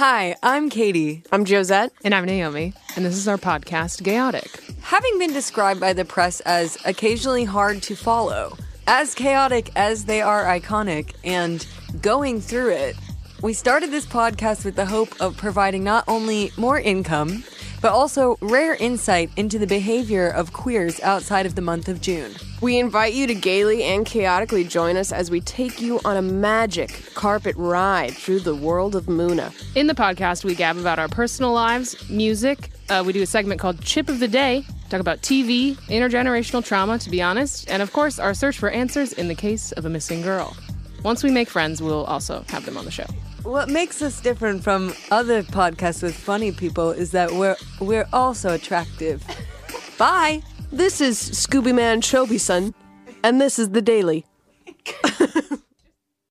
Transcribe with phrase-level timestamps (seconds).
[0.00, 1.24] Hi, I'm Katie.
[1.30, 1.92] I'm Josette.
[2.02, 2.72] And I'm Naomi.
[2.96, 4.80] And this is our podcast, Gayotic.
[4.80, 10.22] Having been described by the press as occasionally hard to follow, as chaotic as they
[10.22, 11.66] are iconic, and
[12.00, 12.96] going through it,
[13.42, 17.44] we started this podcast with the hope of providing not only more income,
[17.82, 22.32] but also rare insight into the behavior of queers outside of the month of June.
[22.62, 26.22] We invite you to gaily and chaotically join us as we take you on a
[26.22, 26.90] magic
[27.20, 29.52] carpet ride through the world of Muna.
[29.76, 32.70] In the podcast, we gab about our personal lives, music.
[32.88, 36.98] Uh, we do a segment called Chip of the Day, talk about TV, intergenerational trauma,
[36.98, 39.90] to be honest, and of course, our search for answers in the case of a
[39.90, 40.56] missing girl.
[41.04, 43.04] Once we make friends, we'll also have them on the show.
[43.42, 48.54] What makes us different from other podcasts with funny people is that we're we're also
[48.54, 49.22] attractive.
[49.98, 50.40] Bye.
[50.72, 52.72] This is Scooby Man Chobi Son,
[53.22, 54.24] and this is The Daily.